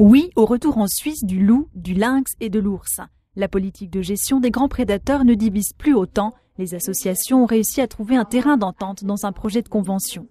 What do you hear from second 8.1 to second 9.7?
un terrain d'entente dans un projet de